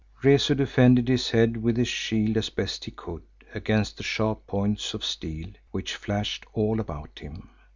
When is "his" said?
1.07-1.29, 1.77-1.87